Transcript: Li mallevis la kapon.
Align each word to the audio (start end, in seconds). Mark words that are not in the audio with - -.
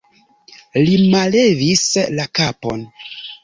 Li 0.85 0.95
mallevis 1.11 1.87
la 2.17 2.29
kapon. 2.41 2.87